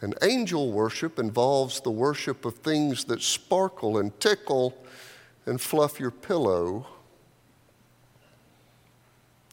And 0.00 0.14
angel 0.22 0.72
worship 0.72 1.18
involves 1.18 1.80
the 1.80 1.90
worship 1.90 2.46
of 2.46 2.54
things 2.56 3.04
that 3.04 3.20
sparkle 3.20 3.98
and 3.98 4.18
tickle 4.18 4.74
and 5.44 5.60
fluff 5.60 6.00
your 6.00 6.10
pillow. 6.10 6.86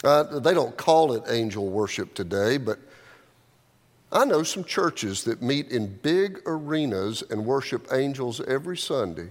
Uh, 0.05 0.39
they 0.39 0.53
don't 0.53 0.77
call 0.77 1.11
it 1.11 1.23
angel 1.27 1.67
worship 1.67 2.13
today, 2.13 2.57
but 2.57 2.79
I 4.11 4.23
know 4.23 4.43
some 4.43 4.63
churches 4.63 5.25
that 5.25 5.41
meet 5.41 5.69
in 5.69 5.97
big 5.97 6.41
arenas 6.45 7.23
and 7.29 7.45
worship 7.45 7.87
angels 7.91 8.39
every 8.41 8.77
Sunday, 8.77 9.29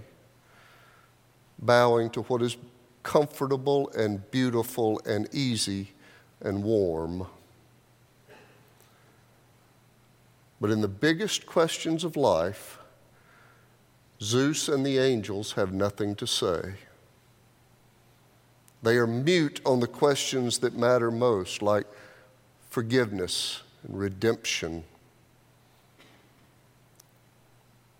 bowing 1.57 2.11
to 2.11 2.21
what 2.23 2.43
is 2.43 2.57
comfortable 3.01 3.89
and 3.91 4.29
beautiful 4.29 5.01
and 5.05 5.27
easy 5.33 5.93
and 6.41 6.63
warm. 6.63 7.25
But 10.61 10.69
in 10.69 10.81
the 10.81 10.87
biggest 10.87 11.47
questions 11.47 12.03
of 12.03 12.15
life, 12.15 12.77
Zeus 14.21 14.67
and 14.67 14.85
the 14.85 14.99
angels 14.99 15.53
have 15.53 15.73
nothing 15.73 16.15
to 16.15 16.27
say. 16.27 16.75
They 18.83 18.97
are 18.97 19.07
mute 19.07 19.59
on 19.65 19.79
the 19.79 19.87
questions 19.87 20.59
that 20.59 20.75
matter 20.75 21.09
most, 21.09 21.63
like 21.63 21.87
forgiveness 22.69 23.61
and 23.83 23.99
redemption. 23.99 24.83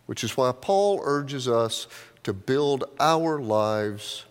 Which 0.06 0.24
is 0.24 0.38
why 0.38 0.54
Paul 0.54 1.02
urges 1.04 1.48
us 1.48 1.88
to 2.24 2.34
build 2.34 2.86
our 3.00 3.40
lives 3.40 4.26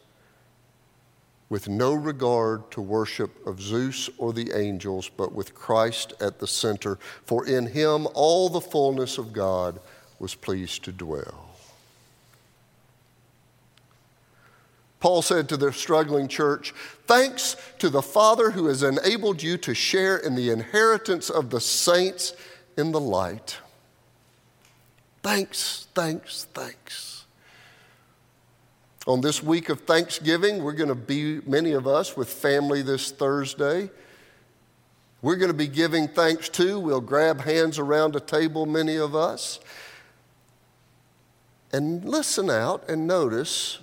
with 1.48 1.68
no 1.68 1.94
regard 1.94 2.70
to 2.72 2.80
worship 2.80 3.46
of 3.46 3.60
Zeus 3.60 4.10
or 4.18 4.32
the 4.32 4.52
angels, 4.52 5.08
but 5.08 5.32
with 5.32 5.54
Christ 5.54 6.12
at 6.20 6.38
the 6.38 6.46
center. 6.46 6.98
For 7.24 7.46
in 7.46 7.66
him 7.66 8.08
all 8.14 8.48
the 8.48 8.60
fullness 8.60 9.18
of 9.18 9.32
God 9.32 9.80
was 10.18 10.34
pleased 10.34 10.82
to 10.84 10.92
dwell. 10.92 11.45
Paul 15.00 15.22
said 15.22 15.48
to 15.50 15.56
the 15.56 15.72
struggling 15.72 16.28
church, 16.28 16.72
Thanks 17.06 17.56
to 17.78 17.90
the 17.90 18.02
Father 18.02 18.50
who 18.50 18.66
has 18.66 18.82
enabled 18.82 19.42
you 19.42 19.56
to 19.58 19.74
share 19.74 20.16
in 20.16 20.34
the 20.34 20.50
inheritance 20.50 21.30
of 21.30 21.50
the 21.50 21.60
saints 21.60 22.34
in 22.76 22.92
the 22.92 23.00
light. 23.00 23.58
Thanks, 25.22 25.88
thanks, 25.94 26.46
thanks. 26.54 27.24
On 29.06 29.20
this 29.20 29.42
week 29.42 29.68
of 29.68 29.82
Thanksgiving, 29.82 30.64
we're 30.64 30.72
going 30.72 30.88
to 30.88 30.94
be, 30.94 31.40
many 31.46 31.72
of 31.72 31.86
us, 31.86 32.16
with 32.16 32.28
family 32.28 32.82
this 32.82 33.12
Thursday. 33.12 33.90
We're 35.22 35.36
going 35.36 35.50
to 35.50 35.54
be 35.56 35.68
giving 35.68 36.08
thanks 36.08 36.48
too. 36.48 36.80
We'll 36.80 37.00
grab 37.00 37.40
hands 37.40 37.78
around 37.78 38.16
a 38.16 38.20
table, 38.20 38.66
many 38.66 38.96
of 38.96 39.14
us. 39.14 39.60
And 41.72 42.04
listen 42.04 42.50
out 42.50 42.88
and 42.88 43.06
notice 43.06 43.78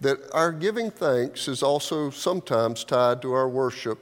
that 0.00 0.18
our 0.32 0.50
giving 0.50 0.90
thanks 0.90 1.46
is 1.46 1.62
also 1.62 2.10
sometimes 2.10 2.84
tied 2.84 3.20
to 3.22 3.32
our 3.32 3.48
worship. 3.48 3.98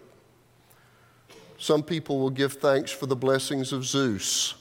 Some 1.58 1.82
people 1.82 2.20
will 2.20 2.30
give 2.30 2.54
thanks 2.54 2.92
for 2.92 3.06
the 3.06 3.16
blessings 3.16 3.72
of 3.72 3.84
Zeus, 3.84 4.54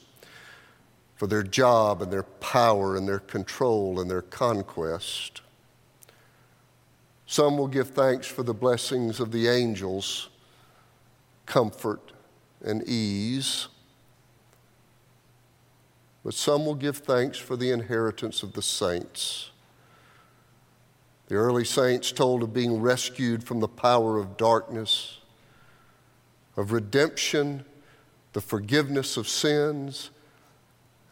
for 1.14 1.28
their 1.28 1.44
job 1.44 2.02
and 2.02 2.12
their 2.12 2.24
power 2.24 2.96
and 2.96 3.06
their 3.06 3.20
control 3.20 4.00
and 4.00 4.10
their 4.10 4.22
conquest. 4.22 5.42
Some 7.26 7.56
will 7.56 7.68
give 7.68 7.90
thanks 7.90 8.26
for 8.26 8.42
the 8.42 8.54
blessings 8.54 9.20
of 9.20 9.30
the 9.30 9.46
angels, 9.46 10.30
comfort 11.46 12.00
and 12.64 12.82
ease. 12.88 13.68
But 16.24 16.34
some 16.34 16.66
will 16.66 16.74
give 16.74 16.98
thanks 16.98 17.38
for 17.38 17.56
the 17.56 17.70
inheritance 17.70 18.42
of 18.42 18.54
the 18.54 18.62
saints 18.62 19.50
the 21.28 21.34
early 21.34 21.64
saints 21.64 22.10
told 22.10 22.42
of 22.42 22.54
being 22.54 22.80
rescued 22.80 23.44
from 23.44 23.60
the 23.60 23.68
power 23.68 24.18
of 24.18 24.38
darkness, 24.38 25.18
of 26.56 26.72
redemption, 26.72 27.66
the 28.32 28.40
forgiveness 28.40 29.18
of 29.18 29.28
sins. 29.28 30.10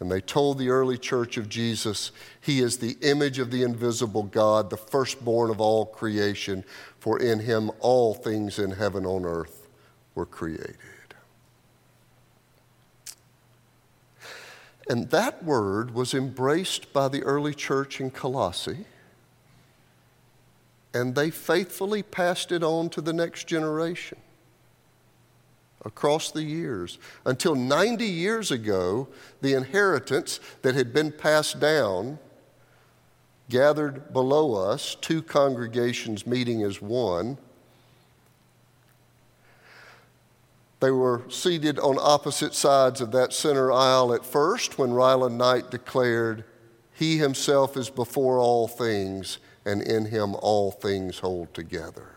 And 0.00 0.10
they 0.10 0.22
told 0.22 0.58
the 0.58 0.70
early 0.70 0.96
church 0.96 1.36
of 1.36 1.50
Jesus, 1.50 2.12
He 2.40 2.60
is 2.60 2.78
the 2.78 2.96
image 3.02 3.38
of 3.38 3.50
the 3.50 3.62
invisible 3.62 4.22
God, 4.22 4.70
the 4.70 4.76
firstborn 4.78 5.50
of 5.50 5.60
all 5.60 5.84
creation, 5.84 6.64
for 6.98 7.20
in 7.20 7.40
Him 7.40 7.70
all 7.80 8.14
things 8.14 8.58
in 8.58 8.70
heaven 8.70 9.04
on 9.04 9.26
earth 9.26 9.68
were 10.14 10.26
created. 10.26 10.76
And 14.88 15.10
that 15.10 15.44
word 15.44 15.92
was 15.92 16.14
embraced 16.14 16.92
by 16.94 17.08
the 17.08 17.22
early 17.22 17.52
church 17.52 18.00
in 18.00 18.10
Colossae 18.10 18.86
and 20.94 21.14
they 21.14 21.30
faithfully 21.30 22.02
passed 22.02 22.52
it 22.52 22.62
on 22.62 22.88
to 22.90 23.00
the 23.00 23.12
next 23.12 23.46
generation 23.46 24.18
across 25.84 26.32
the 26.32 26.42
years. 26.42 26.98
Until 27.24 27.54
90 27.54 28.04
years 28.04 28.50
ago, 28.50 29.08
the 29.40 29.54
inheritance 29.54 30.40
that 30.62 30.74
had 30.74 30.92
been 30.92 31.12
passed 31.12 31.60
down 31.60 32.18
gathered 33.48 34.12
below 34.12 34.54
us, 34.54 34.96
two 35.00 35.22
congregations 35.22 36.26
meeting 36.26 36.62
as 36.62 36.82
one. 36.82 37.38
They 40.80 40.90
were 40.90 41.22
seated 41.30 41.78
on 41.78 41.96
opposite 42.00 42.54
sides 42.54 43.00
of 43.00 43.12
that 43.12 43.32
center 43.32 43.70
aisle 43.72 44.12
at 44.12 44.24
first 44.24 44.78
when 44.78 44.92
Ryland 44.92 45.38
Knight 45.38 45.70
declared, 45.70 46.44
He 46.92 47.18
himself 47.18 47.76
is 47.76 47.88
before 47.88 48.38
all 48.38 48.66
things, 48.66 49.38
and 49.66 49.82
in 49.82 50.06
him 50.06 50.34
all 50.36 50.70
things 50.70 51.18
hold 51.18 51.52
together. 51.52 52.12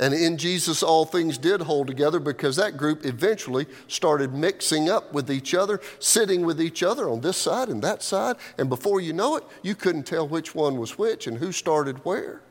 And 0.00 0.14
in 0.14 0.36
Jesus, 0.36 0.82
all 0.82 1.04
things 1.04 1.38
did 1.38 1.62
hold 1.62 1.88
together 1.88 2.20
because 2.20 2.54
that 2.56 2.76
group 2.76 3.04
eventually 3.04 3.66
started 3.88 4.32
mixing 4.32 4.88
up 4.88 5.12
with 5.12 5.30
each 5.30 5.54
other, 5.54 5.80
sitting 5.98 6.44
with 6.44 6.60
each 6.60 6.84
other 6.84 7.08
on 7.08 7.20
this 7.20 7.36
side 7.36 7.68
and 7.68 7.82
that 7.82 8.02
side. 8.02 8.36
And 8.58 8.68
before 8.68 9.00
you 9.00 9.12
know 9.12 9.36
it, 9.36 9.44
you 9.62 9.74
couldn't 9.74 10.04
tell 10.04 10.28
which 10.28 10.54
one 10.54 10.78
was 10.78 10.98
which 10.98 11.26
and 11.26 11.38
who 11.38 11.50
started 11.50 12.04
where. 12.04 12.42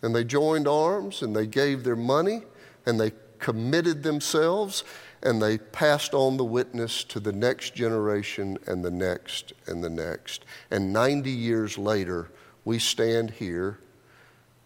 And 0.00 0.14
they 0.14 0.24
joined 0.24 0.68
arms 0.68 1.20
and 1.20 1.36
they 1.36 1.46
gave 1.46 1.84
their 1.84 1.96
money 1.96 2.42
and 2.86 2.98
they 2.98 3.12
committed 3.38 4.02
themselves 4.02 4.84
and 5.22 5.42
they 5.42 5.58
passed 5.58 6.14
on 6.14 6.36
the 6.36 6.44
witness 6.44 7.04
to 7.04 7.20
the 7.20 7.32
next 7.32 7.74
generation 7.74 8.58
and 8.66 8.84
the 8.84 8.90
next 8.90 9.52
and 9.66 9.82
the 9.82 9.90
next. 9.90 10.44
And 10.70 10.92
90 10.92 11.30
years 11.30 11.76
later, 11.76 12.30
we 12.64 12.78
stand 12.78 13.30
here 13.30 13.78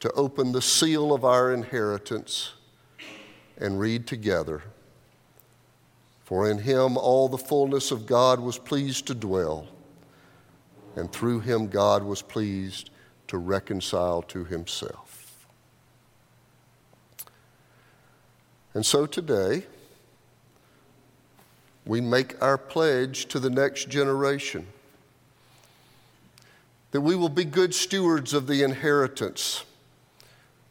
to 0.00 0.10
open 0.12 0.52
the 0.52 0.62
seal 0.62 1.12
of 1.12 1.24
our 1.24 1.52
inheritance 1.52 2.52
and 3.56 3.78
read 3.78 4.06
together. 4.06 4.62
For 6.24 6.50
in 6.50 6.58
him 6.58 6.96
all 6.96 7.28
the 7.28 7.38
fullness 7.38 7.90
of 7.90 8.06
God 8.06 8.40
was 8.40 8.58
pleased 8.58 9.06
to 9.06 9.14
dwell, 9.14 9.68
and 10.96 11.10
through 11.12 11.40
him 11.40 11.68
God 11.68 12.02
was 12.02 12.22
pleased 12.22 12.90
to 13.28 13.38
reconcile 13.38 14.22
to 14.22 14.44
himself. 14.44 15.46
And 18.74 18.84
so 18.84 19.06
today, 19.06 19.66
we 21.84 22.00
make 22.00 22.40
our 22.42 22.56
pledge 22.56 23.26
to 23.26 23.38
the 23.38 23.50
next 23.50 23.88
generation 23.88 24.66
that 26.92 27.00
we 27.00 27.16
will 27.16 27.30
be 27.30 27.44
good 27.44 27.74
stewards 27.74 28.34
of 28.34 28.46
the 28.46 28.62
inheritance, 28.62 29.64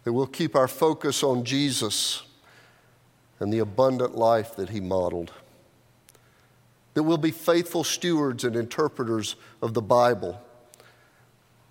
that 0.04 0.14
we'll 0.14 0.28
keep 0.28 0.56
our 0.56 0.68
focus 0.68 1.24
on 1.24 1.44
Jesus 1.44 2.24
and 3.40 3.52
the 3.52 3.60
abundant 3.60 4.16
life 4.16 4.56
that 4.56 4.70
he 4.70 4.80
modeled, 4.80 5.32
that 6.94 7.04
we'll 7.04 7.18
be 7.18 7.32
faithful 7.32 7.84
stewards 7.84 8.44
and 8.44 8.56
interpreters 8.56 9.36
of 9.64 9.74
the 9.74 9.82
Bible, 9.82 10.40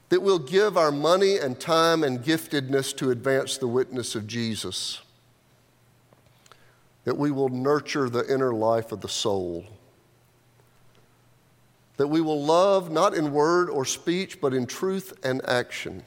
that 0.09 0.21
we'll 0.21 0.41
give 0.41 0.77
our 0.77 0.91
money 0.91 1.39
and 1.39 1.61
time 1.61 2.03
and 2.03 2.25
giftedness 2.25 2.95
to 2.97 3.13
advance 3.13 3.57
the 3.57 3.69
witness 3.69 4.17
of 4.17 4.27
Jesus 4.27 5.01
that 7.11 7.19
we 7.19 7.33
will 7.33 7.49
nurture 7.49 8.09
the 8.09 8.25
inner 8.33 8.55
life 8.55 8.93
of 8.93 9.01
the 9.01 9.09
soul. 9.09 9.67
That 11.97 12.07
we 12.07 12.21
will 12.21 12.41
love 12.41 12.93
not 12.93 13.15
in 13.15 13.33
word 13.33 13.69
or 13.69 13.85
speech, 13.85 14.41
but 14.41 14.55
in 14.55 14.65
truth 14.65 15.13
and 15.25 15.45
action. 15.45 16.05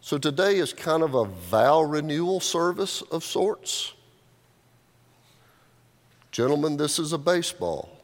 So 0.00 0.16
today 0.16 0.58
is 0.58 0.72
kind 0.72 1.02
of 1.02 1.14
a 1.14 1.24
vow 1.24 1.82
renewal 1.82 2.38
service 2.38 3.02
of 3.02 3.24
sorts. 3.24 3.94
Gentlemen, 6.30 6.76
this 6.76 7.00
is 7.00 7.12
a 7.12 7.18
baseball. 7.18 7.98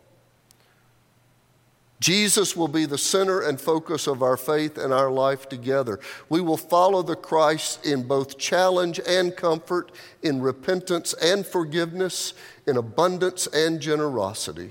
Jesus 2.00 2.54
will 2.56 2.68
be 2.68 2.86
the 2.86 2.98
center 2.98 3.40
and 3.40 3.60
focus 3.60 4.06
of 4.06 4.22
our 4.22 4.36
faith 4.36 4.78
and 4.78 4.92
our 4.92 5.10
life 5.10 5.48
together. 5.48 5.98
We 6.28 6.40
will 6.40 6.56
follow 6.56 7.02
the 7.02 7.16
Christ 7.16 7.84
in 7.84 8.04
both 8.06 8.38
challenge 8.38 9.00
and 9.06 9.36
comfort, 9.36 9.90
in 10.22 10.40
repentance 10.40 11.12
and 11.14 11.44
forgiveness, 11.44 12.34
in 12.66 12.76
abundance 12.76 13.48
and 13.48 13.80
generosity. 13.80 14.70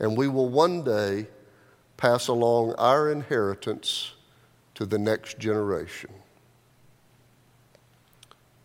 And 0.00 0.16
we 0.16 0.26
will 0.26 0.48
one 0.48 0.82
day 0.82 1.28
pass 1.96 2.26
along 2.26 2.74
our 2.78 3.12
inheritance 3.12 4.14
to 4.74 4.84
the 4.84 4.98
next 4.98 5.38
generation. 5.38 6.10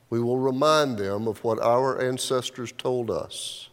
We 0.09 0.19
will 0.19 0.39
remind 0.39 0.97
them 0.97 1.27
of 1.27 1.43
what 1.43 1.59
our 1.59 2.01
ancestors 2.01 2.71
told 2.71 3.11
us 3.11 3.68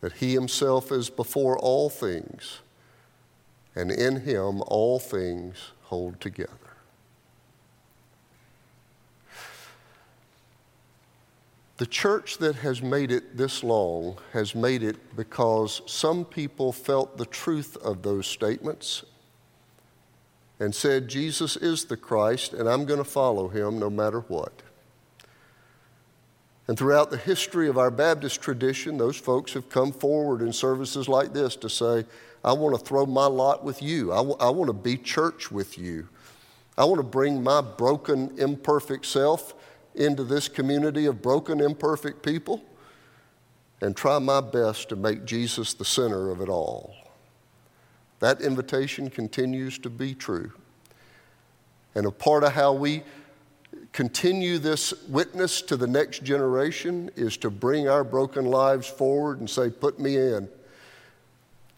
that 0.00 0.14
he 0.14 0.34
himself 0.34 0.92
is 0.92 1.10
before 1.10 1.58
all 1.58 1.88
things, 1.88 2.60
and 3.74 3.90
in 3.90 4.20
him 4.20 4.62
all 4.66 4.98
things 4.98 5.72
hold 5.84 6.20
together. 6.20 6.52
The 11.78 11.86
church 11.86 12.38
that 12.38 12.56
has 12.56 12.80
made 12.80 13.12
it 13.12 13.36
this 13.36 13.62
long 13.62 14.16
has 14.32 14.54
made 14.54 14.82
it 14.82 15.14
because 15.14 15.82
some 15.84 16.24
people 16.24 16.72
felt 16.72 17.18
the 17.18 17.26
truth 17.26 17.76
of 17.76 18.02
those 18.02 18.26
statements 18.26 19.04
and 20.58 20.74
said, 20.74 21.06
Jesus 21.08 21.54
is 21.54 21.84
the 21.84 21.98
Christ, 21.98 22.54
and 22.54 22.66
I'm 22.66 22.86
going 22.86 22.98
to 22.98 23.04
follow 23.04 23.48
him 23.48 23.78
no 23.78 23.90
matter 23.90 24.20
what. 24.20 24.62
And 26.68 26.76
throughout 26.76 27.10
the 27.10 27.16
history 27.16 27.68
of 27.68 27.78
our 27.78 27.90
Baptist 27.90 28.40
tradition, 28.40 28.98
those 28.98 29.16
folks 29.16 29.52
have 29.52 29.68
come 29.68 29.92
forward 29.92 30.42
in 30.42 30.52
services 30.52 31.08
like 31.08 31.32
this 31.32 31.54
to 31.56 31.68
say, 31.68 32.04
I 32.44 32.52
want 32.52 32.78
to 32.78 32.84
throw 32.84 33.06
my 33.06 33.26
lot 33.26 33.64
with 33.64 33.82
you. 33.82 34.12
I, 34.12 34.16
w- 34.16 34.36
I 34.40 34.50
want 34.50 34.68
to 34.68 34.72
be 34.72 34.96
church 34.96 35.50
with 35.50 35.78
you. 35.78 36.08
I 36.76 36.84
want 36.84 36.98
to 36.98 37.06
bring 37.06 37.42
my 37.42 37.60
broken, 37.60 38.36
imperfect 38.38 39.06
self 39.06 39.54
into 39.94 40.24
this 40.24 40.48
community 40.48 41.06
of 41.06 41.22
broken, 41.22 41.60
imperfect 41.60 42.22
people 42.22 42.62
and 43.80 43.96
try 43.96 44.18
my 44.18 44.40
best 44.40 44.88
to 44.88 44.96
make 44.96 45.24
Jesus 45.24 45.74
the 45.74 45.84
center 45.84 46.30
of 46.30 46.40
it 46.40 46.48
all. 46.48 46.94
That 48.20 48.40
invitation 48.40 49.10
continues 49.10 49.78
to 49.80 49.90
be 49.90 50.14
true. 50.14 50.52
And 51.94 52.06
a 52.06 52.10
part 52.10 52.44
of 52.44 52.52
how 52.52 52.72
we 52.72 53.02
continue 53.96 54.58
this 54.58 54.92
witness 55.08 55.62
to 55.62 55.74
the 55.74 55.86
next 55.86 56.22
generation 56.22 57.10
is 57.16 57.38
to 57.38 57.48
bring 57.48 57.88
our 57.88 58.04
broken 58.04 58.44
lives 58.44 58.86
forward 58.86 59.40
and 59.40 59.48
say, 59.48 59.70
Put 59.70 59.98
me 59.98 60.18
in. 60.18 60.50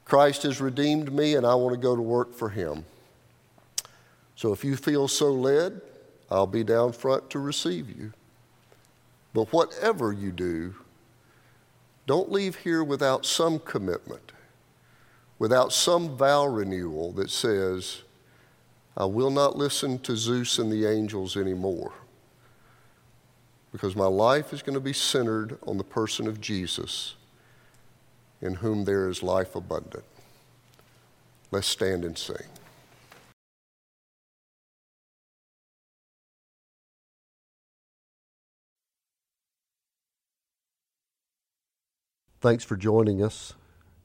Christ 0.04 0.42
has 0.42 0.60
redeemed 0.60 1.12
me, 1.12 1.36
and 1.36 1.46
I 1.46 1.54
want 1.54 1.74
to 1.74 1.80
go 1.80 1.94
to 1.94 2.02
work 2.02 2.34
for 2.34 2.48
Him. 2.48 2.84
So 4.34 4.52
if 4.52 4.64
you 4.64 4.74
feel 4.74 5.06
so 5.06 5.32
led, 5.32 5.80
I'll 6.28 6.48
be 6.48 6.64
down 6.64 6.90
front 6.90 7.30
to 7.30 7.38
receive 7.38 7.88
you. 7.88 8.12
But 9.32 9.52
whatever 9.52 10.12
you 10.12 10.32
do, 10.32 10.74
don't 12.08 12.32
leave 12.32 12.56
here 12.56 12.82
without 12.82 13.26
some 13.26 13.60
commitment, 13.60 14.32
without 15.38 15.72
some 15.72 16.16
vow 16.16 16.46
renewal 16.46 17.12
that 17.12 17.30
says, 17.30 18.02
I 18.96 19.04
will 19.04 19.30
not 19.30 19.56
listen 19.56 20.00
to 20.00 20.16
Zeus 20.16 20.58
and 20.58 20.72
the 20.72 20.84
angels 20.84 21.36
anymore. 21.36 21.92
Because 23.78 23.94
my 23.94 24.06
life 24.06 24.52
is 24.52 24.60
going 24.60 24.74
to 24.74 24.80
be 24.80 24.92
centered 24.92 25.56
on 25.64 25.78
the 25.78 25.84
person 25.84 26.26
of 26.26 26.40
Jesus, 26.40 27.14
in 28.42 28.54
whom 28.54 28.86
there 28.86 29.08
is 29.08 29.22
life 29.22 29.54
abundant. 29.54 30.02
Let's 31.52 31.68
stand 31.68 32.04
and 32.04 32.18
sing. 32.18 32.38
Thanks 42.40 42.64
for 42.64 42.76
joining 42.76 43.22
us. 43.22 43.52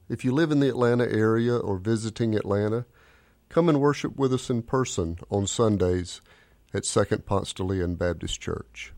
If 0.08 0.24
you 0.24 0.30
live 0.30 0.52
in 0.52 0.60
the 0.60 0.68
Atlanta 0.68 1.12
area 1.12 1.56
or 1.56 1.78
visiting 1.78 2.36
Atlanta, 2.36 2.86
come 3.48 3.68
and 3.68 3.80
worship 3.80 4.16
with 4.16 4.32
us 4.32 4.48
in 4.48 4.62
person 4.62 5.18
on 5.30 5.48
Sundays 5.48 6.20
at 6.72 6.84
Second 6.84 7.26
Ponce 7.26 7.52
de 7.52 7.64
Leon 7.64 7.96
Baptist 7.96 8.40
Church. 8.40 8.92